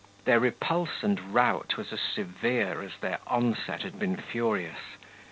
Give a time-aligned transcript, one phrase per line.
[0.25, 4.97] Their repulse and rout was as severe as their onset had been furious.